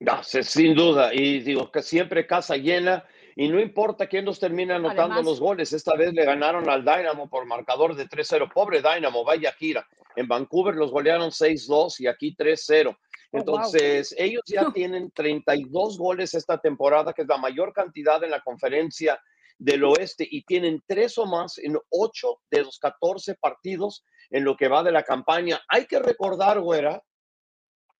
[0.00, 3.04] No, sin duda, y digo que siempre casa llena,
[3.36, 5.72] y no importa quién nos termina anotando Además, los goles.
[5.72, 8.52] Esta vez le ganaron al Dynamo por marcador de 3-0.
[8.52, 9.86] Pobre Dynamo, vaya gira.
[10.14, 12.96] En Vancouver los golearon 6-2 y aquí 3-0.
[13.32, 14.26] Entonces, oh, wow.
[14.26, 19.20] ellos ya tienen 32 goles esta temporada, que es la mayor cantidad en la conferencia
[19.58, 24.56] del oeste, y tienen tres o más en 8 de los 14 partidos en lo
[24.56, 25.60] que va de la campaña.
[25.68, 27.02] Hay que recordar, güera,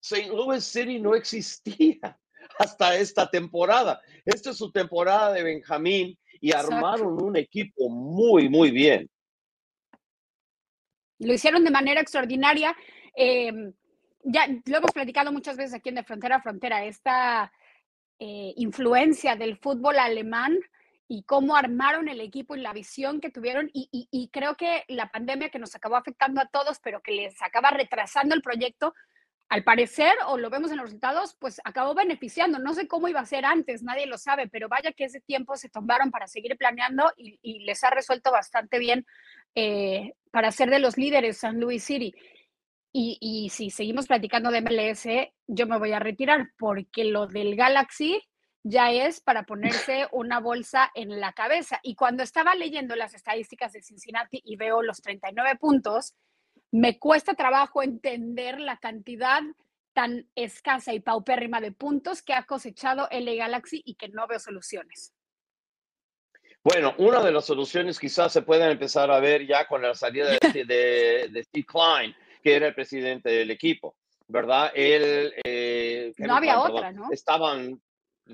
[0.00, 0.28] St.
[0.28, 2.18] Louis City no existía
[2.58, 4.00] hasta esta temporada.
[4.24, 6.74] Esta es su temporada de Benjamín y Exacto.
[6.74, 9.08] armaron un equipo muy, muy bien.
[11.18, 12.76] Lo hicieron de manera extraordinaria.
[13.16, 13.52] Eh,
[14.24, 17.52] ya lo hemos platicado muchas veces aquí en De Frontera a Frontera, esta
[18.18, 20.58] eh, influencia del fútbol alemán
[21.06, 23.70] y cómo armaron el equipo y la visión que tuvieron.
[23.72, 27.12] Y, y, y, creo que la pandemia que nos acabó afectando a todos, pero que
[27.12, 28.94] les acaba retrasando el proyecto,
[29.54, 32.58] al parecer, o lo vemos en los resultados, pues acabó beneficiando.
[32.58, 35.56] No sé cómo iba a ser antes, nadie lo sabe, pero vaya que ese tiempo
[35.56, 39.06] se tomaron para seguir planeando y, y les ha resuelto bastante bien
[39.54, 42.12] eh, para ser de los líderes San Luis City.
[42.92, 45.06] Y, y, si seguimos platicando de MLS,
[45.46, 48.20] yo me voy a retirar porque lo del Galaxy
[48.64, 51.78] ya es para ponerse una bolsa en la cabeza.
[51.84, 56.16] Y cuando estaba leyendo las estadísticas de Cincinnati y veo los 39 puntos,
[56.74, 59.40] me cuesta trabajo entender la cantidad
[59.92, 64.40] tan escasa y paupérrima de puntos que ha cosechado el Galaxy y que no veo
[64.40, 65.14] soluciones.
[66.64, 70.30] Bueno, una de las soluciones quizás se puedan empezar a ver ya con la salida
[70.30, 73.94] de, de, de Steve Klein, que era el presidente del equipo,
[74.26, 74.72] ¿verdad?
[74.74, 75.32] Él...
[75.44, 77.06] Eh, no había Klein, otra, ¿no?
[77.12, 77.80] Estaban...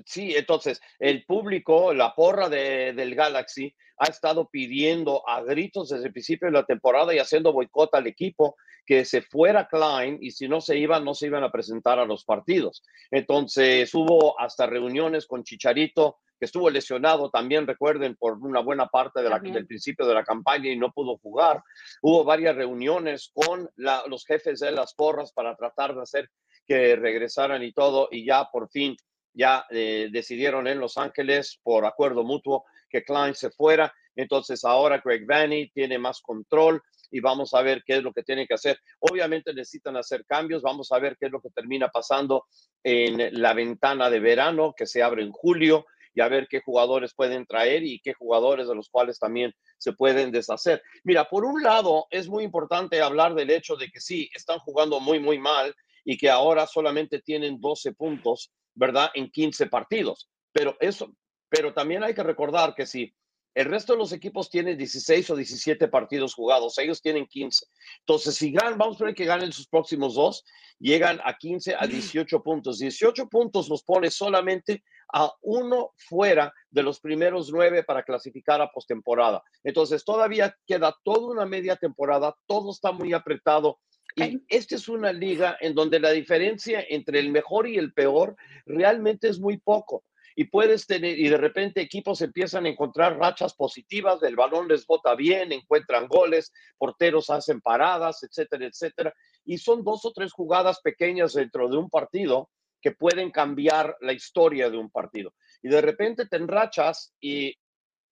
[0.05, 6.07] Sí, entonces, el público, la porra de, del Galaxy, ha estado pidiendo a gritos desde
[6.07, 10.31] el principio de la temporada y haciendo boicot al equipo que se fuera Klein y
[10.31, 12.83] si no se iban, no se iban a presentar a los partidos.
[13.11, 19.21] Entonces hubo hasta reuniones con Chicharito, que estuvo lesionado también, recuerden, por una buena parte
[19.21, 21.61] de la, del principio de la campaña y no pudo jugar.
[22.01, 26.29] Hubo varias reuniones con la, los jefes de las porras para tratar de hacer
[26.65, 28.95] que regresaran y todo, y ya por fin
[29.33, 33.93] ya eh, decidieron en Los Ángeles por acuerdo mutuo que Klein se fuera.
[34.15, 38.23] Entonces ahora Greg Vanny tiene más control y vamos a ver qué es lo que
[38.23, 38.79] tiene que hacer.
[38.99, 42.45] Obviamente necesitan hacer cambios, vamos a ver qué es lo que termina pasando
[42.83, 47.13] en la ventana de verano que se abre en julio y a ver qué jugadores
[47.13, 50.81] pueden traer y qué jugadores de los cuales también se pueden deshacer.
[51.03, 54.99] Mira, por un lado es muy importante hablar del hecho de que sí, están jugando
[54.99, 59.09] muy, muy mal y que ahora solamente tienen 12 puntos, ¿verdad?
[59.13, 60.29] En 15 partidos.
[60.51, 61.15] Pero eso,
[61.49, 63.13] pero también hay que recordar que si
[63.53, 67.65] el resto de los equipos tienen 16 o 17 partidos jugados, ellos tienen 15.
[67.99, 70.45] Entonces, si ganan, vamos a ver que ganen sus próximos dos,
[70.79, 72.79] llegan a 15, a 18 puntos.
[72.79, 78.71] 18 puntos los pone solamente a uno fuera de los primeros nueve para clasificar a
[78.71, 79.43] postemporada.
[79.63, 83.79] Entonces, todavía queda toda una media temporada, todo está muy apretado.
[84.15, 88.35] Y esta es una liga en donde la diferencia entre el mejor y el peor
[88.65, 90.03] realmente es muy poco
[90.35, 94.85] y puedes tener, y de repente equipos empiezan a encontrar rachas positivas, el balón les
[94.85, 99.13] bota bien, encuentran goles, porteros hacen paradas, etcétera, etcétera.
[99.45, 102.49] Y son dos o tres jugadas pequeñas dentro de un partido
[102.81, 105.33] que pueden cambiar la historia de un partido.
[105.61, 107.55] Y de repente te enrachas y,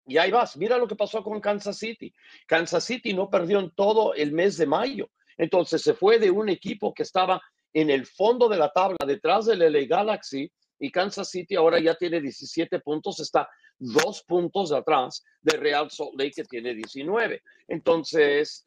[0.06, 0.58] y ahí vas.
[0.58, 2.14] Mira lo que pasó con Kansas City.
[2.46, 5.10] Kansas City no perdió en todo el mes de mayo.
[5.40, 7.42] Entonces se fue de un equipo que estaba
[7.74, 11.96] en el fondo de la tabla, detrás del LA Galaxy, y Kansas City ahora ya
[11.96, 17.42] tiene 17 puntos, está dos puntos atrás de Real Salt Lake que tiene 19.
[17.70, 18.66] Entonces,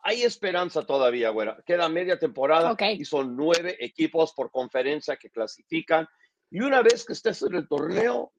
[0.00, 1.58] hay esperanza todavía, güera.
[1.64, 3.00] Queda media temporada okay.
[3.00, 6.08] y son nueve equipos por conferencia que clasifican.
[6.50, 8.32] Y una vez que estés en el torneo,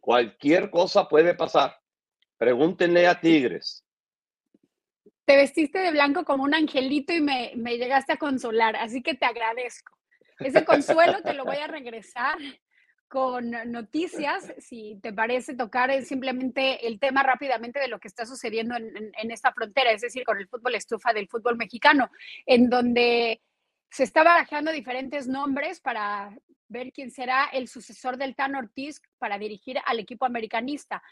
[0.00, 1.74] cualquier cosa puede pasar.
[2.36, 3.84] Pregúntenle a Tigres.
[5.28, 9.14] Te vestiste de blanco como un angelito y me, me llegaste a consolar, así que
[9.14, 9.98] te agradezco
[10.38, 12.38] ese consuelo te lo voy a regresar
[13.08, 18.76] con noticias, si te parece tocar simplemente el tema rápidamente de lo que está sucediendo
[18.76, 22.10] en, esta frontera, es decir, con el fútbol estufa del fútbol mexicano,
[22.44, 23.40] en donde
[23.90, 26.36] se está barajando diferentes nombres para
[26.68, 31.02] ver quién será el sucesor del Tan Ortiz para dirigir al equipo americanista.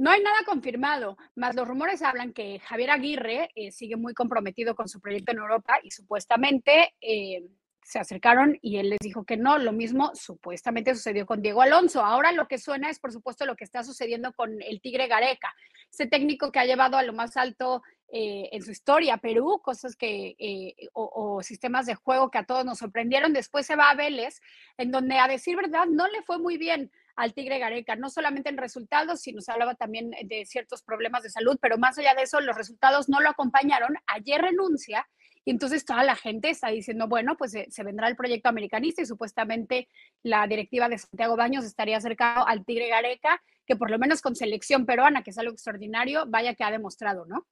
[0.00, 4.74] No hay nada confirmado, más los rumores hablan que Javier Aguirre eh, sigue muy comprometido
[4.74, 7.46] con su proyecto en Europa y supuestamente eh,
[7.82, 9.58] se acercaron y él les dijo que no.
[9.58, 12.02] Lo mismo supuestamente sucedió con Diego Alonso.
[12.02, 15.54] Ahora lo que suena es, por supuesto, lo que está sucediendo con el Tigre Gareca,
[15.92, 19.96] ese técnico que ha llevado a lo más alto eh, en su historia Perú, cosas
[19.96, 23.34] que, eh, o, sistemas de juego que a todos nos sorprendieron.
[23.34, 24.40] Después se va a Vélez,
[24.78, 28.48] en donde a decir verdad no le fue muy bien al Tigre Gareca, no solamente
[28.48, 32.22] en resultados, sino se hablaba también de ciertos problemas de salud, pero más allá de
[32.22, 33.94] eso, los resultados no lo acompañaron.
[34.06, 35.06] Ayer renuncia
[35.44, 39.06] y entonces toda la gente está diciendo, bueno, pues se, vendrá el proyecto americanista y
[39.06, 39.88] supuestamente
[40.22, 44.34] la directiva de Santiago Baños estaría acercado al Tigre Gareca, que por lo menos con
[44.34, 47.46] selección peruana, que es algo extraordinario, vaya que ha demostrado, ¿no?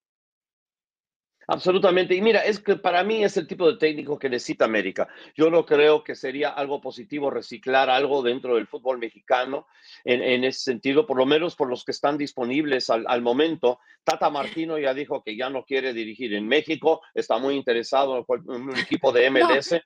[1.51, 2.15] Absolutamente.
[2.15, 5.09] Y mira, es que para mí es el tipo de técnico que necesita América.
[5.35, 9.67] Yo no creo que sería algo positivo reciclar algo dentro del fútbol mexicano
[10.05, 13.81] en, ese sentido, por lo menos por los que están disponibles al, momento.
[14.05, 18.51] Tata Martino ya dijo que ya no quiere dirigir en México, está muy interesado en
[18.51, 19.73] un equipo de MLS.
[19.73, 19.83] el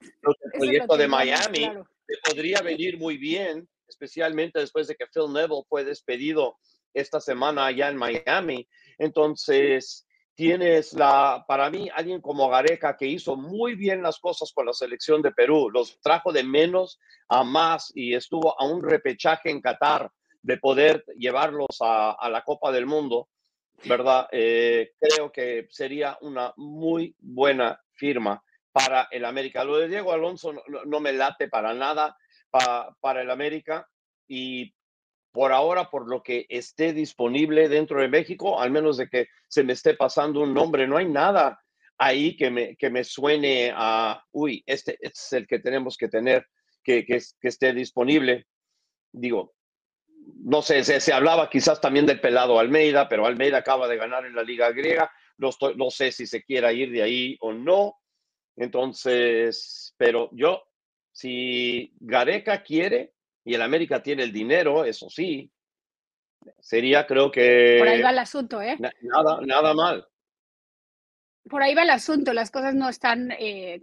[0.59, 1.70] proyecto de Miami
[2.25, 6.59] podría venir muy bien, especialmente después de que Phil Neville fue despedido
[6.92, 8.68] esta semana allá en Miami.
[8.98, 14.66] Entonces, tienes la, para mí, alguien como Gareca que hizo muy bien las cosas con
[14.66, 19.51] la selección de Perú, los trajo de menos a más y estuvo a un repechaje
[19.51, 20.11] en Qatar
[20.42, 23.29] de poder llevarlos a, la Copa del Mundo,
[23.85, 24.29] ¿verdad?
[24.33, 28.42] Eh, creo que sería una muy buena firma
[28.73, 29.64] para el América.
[29.64, 30.53] Lo de Diego Alonso
[30.87, 32.16] no, me late para nada
[32.51, 33.88] para el América
[34.27, 34.75] y
[35.33, 39.64] por ahora, por lo que esté disponible dentro de México, al menos de que se
[39.64, 41.61] me esté pasando un nombre, no hay nada
[41.99, 46.47] ahí que me, que me suene a, uy, este, es el que tenemos que tener,
[46.83, 48.47] que, que, esté disponible.
[49.12, 49.55] Digo,
[50.45, 54.35] no sé, se, hablaba quizás también del pelado Almeida, pero Almeida acaba de ganar en
[54.35, 57.97] la Liga Griega, no, estoy, no sé si se quiera ir de ahí o no.
[58.57, 60.62] Entonces, pero yo,
[61.12, 63.12] si Gareca quiere,
[63.44, 65.50] y el América tiene el dinero, eso sí,
[66.61, 67.76] sería creo que...
[67.78, 68.76] Por ahí va el asunto, ¿eh?
[68.78, 70.07] Nada, nada mal.
[71.48, 73.83] Por ahí va el asunto, las cosas no están eh,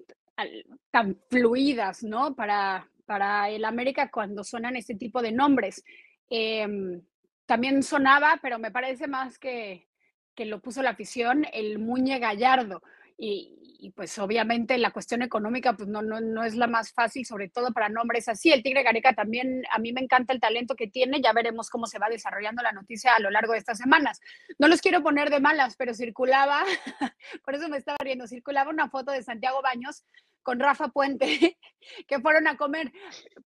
[0.91, 2.36] tan fluidas, ¿no?
[2.36, 5.84] Para, para el América cuando suenan este tipo de nombres.
[6.30, 7.02] Em,
[7.45, 9.88] también sonaba, pero me parece más que,
[10.36, 12.82] que lo puso la afición, el Muñe Gallardo.
[13.21, 17.47] Y, pues obviamente la cuestión económica pues no, no, no, es la más fácil, sobre
[17.47, 18.51] todo para nombres así.
[18.51, 21.86] El Tigre Gareca también, a mí me encanta el talento que tiene, ya veremos cómo
[21.86, 24.19] se va desarrollando la noticia a lo largo de estas semanas.
[24.58, 26.63] No los quiero poner de malas, pero circulaba,
[27.45, 30.03] por eso me estaba riendo, circulaba una foto de Santiago Baños
[30.43, 31.58] con Rafa Puente,
[32.08, 32.91] que fueron a comer.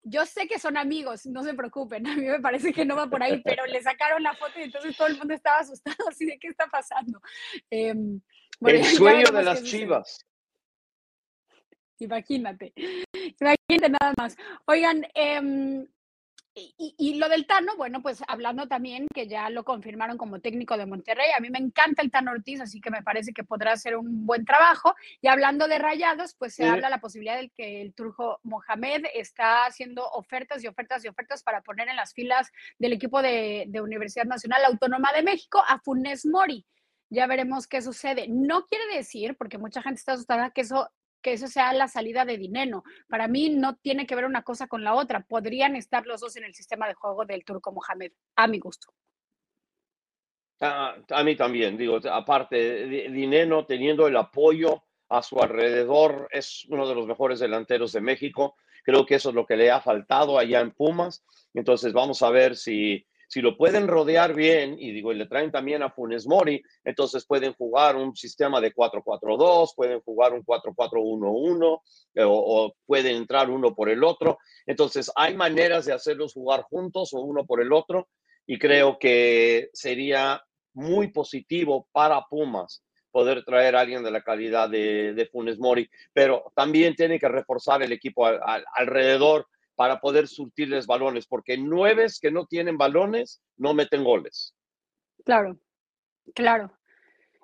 [0.03, 3.09] Yo sé que son amigos, no se preocupen, a mí me parece que no va
[3.09, 6.27] por ahí, pero le sacaron la foto y entonces todo el mundo estaba asustado, así
[6.27, 7.21] de qué está pasando.
[8.61, 10.27] El sueño de las chivas.
[11.99, 12.73] Imagínate,
[13.41, 14.37] imagínate nada más.
[14.67, 15.87] Oigan, eh,
[16.77, 20.85] y, lo del Tano, bueno, pues hablando también que ya lo confirmaron como técnico de
[20.85, 23.97] Monterrey, a mí me encanta el Tano Ortiz, así que me parece que podrá hacer
[23.97, 24.95] un buen trabajo.
[25.21, 29.65] Y hablando de rayados, pues se habla la posibilidad de que el Turjo Mohamed está
[29.65, 33.81] haciendo ofertas y ofertas y ofertas para poner en las filas del equipo de, de
[33.81, 36.67] Universidad Nacional Autónoma de México a Funes Mori.
[37.11, 38.27] Ya veremos qué sucede.
[38.29, 40.89] No quiere decir, porque mucha gente está asustada, que eso
[41.23, 42.83] que eso sea la salida de dinero.
[43.09, 45.21] Para mí no tiene que ver una cosa con la otra.
[45.21, 48.93] Podrían estar los dos en el sistema de juego del turco Mohamed, a mi gusto.
[50.63, 56.95] A, mí también, digo, aparte, Dineno teniendo el apoyo a su alrededor, es uno de
[56.95, 58.57] los mejores delanteros de México.
[58.85, 61.25] Creo que eso es lo que le ha faltado allá en Pumas.
[61.55, 65.53] Entonces vamos a ver si si lo pueden rodear bien, y digo, y le traen
[65.53, 71.81] también a Funes Mori, entonces pueden jugar un sistema de 4-4-2, pueden jugar un 4-4-1-1,
[72.17, 74.39] eh, o, pueden entrar uno por el otro.
[74.67, 78.09] Entonces, hay maneras de hacerlos jugar juntos o uno por el otro,
[78.49, 80.43] y creo que sería
[80.75, 86.51] muy positivo para Pumas poder traer a alguien de la calidad de, Funes Mori, pero
[86.57, 89.47] también tiene que reforzar el equipo alrededor
[89.81, 94.55] para poder surtirles balones, porque nueves que no tienen balones no meten goles.
[95.25, 95.59] Claro,
[96.35, 96.71] claro.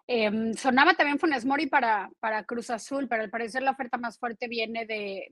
[0.07, 4.19] Em, sonaba también Funes Mori para, para Cruz Azul, pero al parecer la oferta más
[4.19, 5.29] fuerte viene de,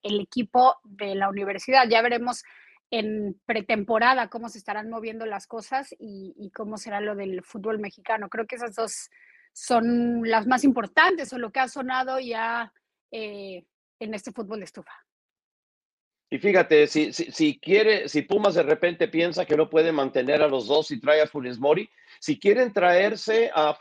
[0.00, 1.88] el equipo de la universidad.
[1.88, 2.44] Ya veremos
[2.92, 8.28] en pretemporada cómo se estarán moviendo las cosas y, cómo será lo del fútbol mexicano.
[8.28, 9.10] Creo que esas dos
[9.52, 12.72] son las más importantes o lo que ha sonado ya
[13.10, 13.66] eh,
[13.98, 15.05] en este fútbol de estufa.
[16.36, 20.48] Y fíjate, si, si, quiere, si Pumas de repente piensa que no puede mantener a
[20.48, 21.88] los dos y trae a Funes Mori,
[22.20, 23.78] si quieren traerse a,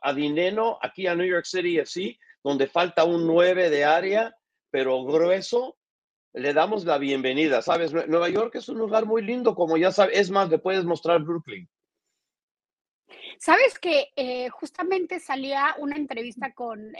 [0.00, 4.34] a, Dineno aquí a New York City FC, donde falta un 9 de área,
[4.70, 5.76] pero grueso,
[6.32, 7.60] le damos la bienvenida.
[7.60, 10.86] Sabes, Nueva York es un lugar muy lindo, como ya sabes, es más, le puedes
[10.86, 11.68] mostrar Brooklyn.
[13.38, 16.94] Sabes que eh, justamente salía una entrevista con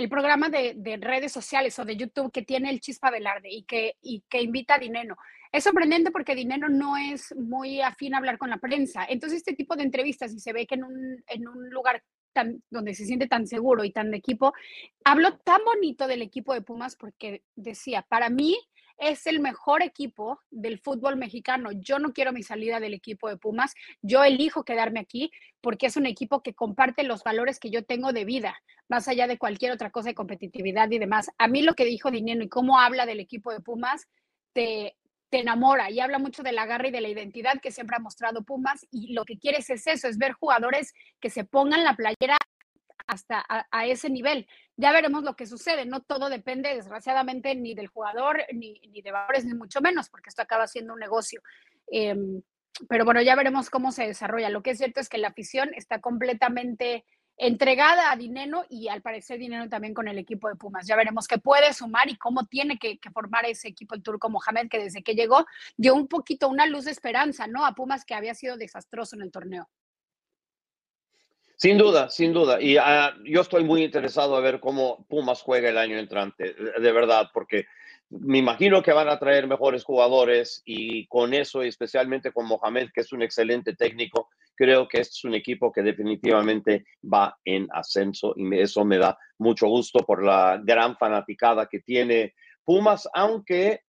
[0.00, 3.96] el programa de, redes sociales o de YouTube que tiene el Chispa Velarde y que,
[4.32, 5.16] invita a Dineno.
[5.52, 9.04] Es sorprendente porque Dinero no es muy afín a hablar con la prensa.
[9.06, 12.02] Entonces, este tipo de entrevistas, y se ve que en un, lugar
[12.70, 14.54] donde se siente tan seguro y tan de equipo,
[15.04, 18.56] habló tan bonito del equipo de Pumas porque decía, para mí
[19.00, 21.70] es el mejor equipo del fútbol mexicano.
[21.72, 23.74] Yo no quiero mi salida del equipo de Pumas.
[24.02, 28.12] Yo elijo quedarme aquí porque es un equipo que comparte los valores que yo tengo
[28.12, 31.30] de vida, más allá de cualquier otra cosa de competitividad y demás.
[31.38, 34.06] A mí lo que dijo Dinero y cómo habla del equipo de Pumas
[34.52, 34.96] te,
[35.30, 38.42] te enamora y habla mucho del agarre y de la identidad que siempre ha mostrado
[38.42, 42.36] Pumas y lo que quieres es eso, es ver jugadores que se pongan la playera
[43.10, 44.46] hasta a, ese nivel.
[44.76, 49.10] Ya veremos lo que sucede, no todo depende desgraciadamente ni del jugador, ni, ni de
[49.10, 51.42] valores, ni mucho menos, porque esto acaba siendo un negocio.
[51.90, 52.40] Em,
[52.88, 54.48] pero bueno, ya veremos cómo se desarrolla.
[54.48, 57.04] Lo que es cierto es que la afición está completamente
[57.36, 60.86] entregada a Dineno y al parecer Dineno también con el equipo de Pumas.
[60.86, 64.68] Ya veremos qué puede sumar y cómo tiene que, formar ese equipo el turco Mohamed,
[64.68, 65.46] que desde que llegó
[65.76, 67.66] dio un poquito una luz de esperanza, ¿no?
[67.66, 69.68] A Pumas que había sido desastroso en el torneo.
[71.60, 72.58] Sin duda, sin duda.
[72.58, 76.92] Y ah, yo estoy muy interesado a ver cómo Pumas juega el año entrante, de
[76.92, 77.66] verdad, porque
[78.08, 83.02] me imagino que van a traer mejores jugadores y con eso, especialmente con Mohamed, que
[83.02, 88.32] es un excelente técnico, creo que este es un equipo que definitivamente va en ascenso
[88.38, 92.32] y eso me da mucho gusto por la gran fanaticada que tiene
[92.64, 93.82] Pumas, aunque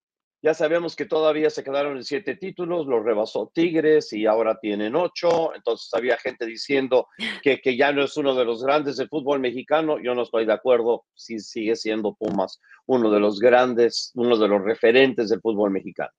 [0.42, 4.96] ya sabemos que todavía se quedaron en siete títulos, los rebasó Tigres y ahora tienen
[4.96, 5.54] ocho.
[5.54, 7.08] Entonces había gente diciendo
[7.42, 9.98] que, que ya no es uno de los grandes del fútbol mexicano.
[10.02, 11.04] Yo no estoy de acuerdo.
[11.14, 16.10] si sigue siendo Pumas uno de los grandes, uno de los referentes del fútbol mexicano.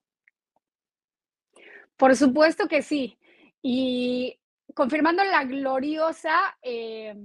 [1.97, 3.17] Por supuesto que sí.
[3.61, 4.39] Y
[4.73, 7.15] confirmando la gloriosa eh,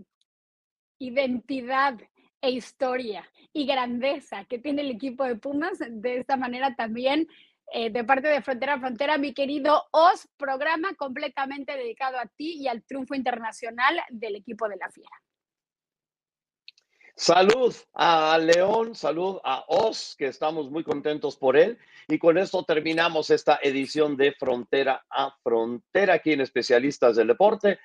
[0.98, 1.98] identidad
[2.40, 5.78] e historia y grandeza que tiene el equipo de Pumas.
[5.78, 7.28] De esta manera también,
[7.72, 12.58] eh, de parte de Frontera a Frontera, mi querido Os, programa completamente dedicado a ti
[12.58, 15.22] y al triunfo internacional del equipo de la Fiera.
[17.18, 21.78] Salud a León, salud a Os, que estamos muy contentos por él.
[22.08, 27.78] Y con esto terminamos esta edición de Frontera a Frontera aquí en Especialistas del Deporte.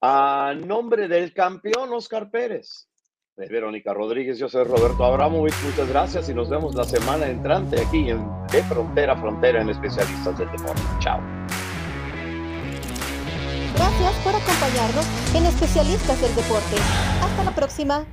[0.00, 2.88] A nombre del campeón Oscar Pérez,
[3.36, 7.80] de Verónica Rodríguez, yo soy Roberto Abramovich, muchas gracias y nos vemos la semana entrante
[7.80, 10.82] aquí en De Frontera a Frontera en Especialistas del Deporte.
[10.98, 11.18] Chao.
[13.74, 16.76] Gracias por acompañarnos en Especialistas del Deporte.
[17.22, 18.04] Hasta la próxima.